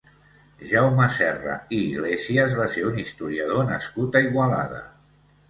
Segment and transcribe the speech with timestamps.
[0.69, 4.83] Jaume Serra i Iglesias va ser un historiador nascut a Igualada.